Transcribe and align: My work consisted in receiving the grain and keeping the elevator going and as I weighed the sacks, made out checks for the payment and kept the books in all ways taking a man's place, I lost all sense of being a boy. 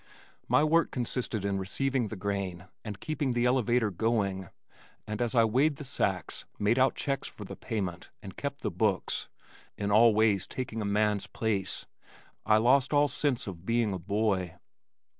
My 0.47 0.63
work 0.63 0.89
consisted 0.89 1.45
in 1.45 1.59
receiving 1.59 2.07
the 2.07 2.15
grain 2.15 2.65
and 2.83 2.99
keeping 2.99 3.33
the 3.33 3.45
elevator 3.45 3.91
going 3.91 4.49
and 5.05 5.21
as 5.21 5.35
I 5.35 5.43
weighed 5.45 5.75
the 5.75 5.83
sacks, 5.85 6.43
made 6.57 6.79
out 6.79 6.95
checks 6.95 7.27
for 7.27 7.45
the 7.45 7.55
payment 7.55 8.09
and 8.19 8.35
kept 8.35 8.61
the 8.61 8.71
books 8.71 9.29
in 9.77 9.91
all 9.91 10.15
ways 10.15 10.47
taking 10.47 10.81
a 10.81 10.85
man's 10.85 11.27
place, 11.27 11.85
I 12.47 12.57
lost 12.57 12.93
all 12.93 13.09
sense 13.09 13.45
of 13.45 13.63
being 13.63 13.93
a 13.93 13.99
boy. 13.99 14.55